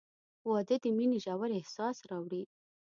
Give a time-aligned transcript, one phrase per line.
[0.49, 2.43] •واده د مینې ژور احساس راوړي.